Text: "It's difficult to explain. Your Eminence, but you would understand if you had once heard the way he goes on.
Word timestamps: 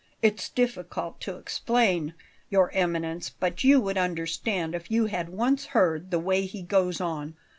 "It's 0.23 0.49
difficult 0.49 1.21
to 1.21 1.35
explain. 1.35 2.15
Your 2.49 2.71
Eminence, 2.71 3.29
but 3.29 3.63
you 3.63 3.79
would 3.81 3.99
understand 3.99 4.73
if 4.73 4.89
you 4.89 5.05
had 5.05 5.29
once 5.29 5.65
heard 5.77 6.09
the 6.09 6.17
way 6.17 6.47
he 6.47 6.63
goes 6.63 6.99
on. 6.99 7.35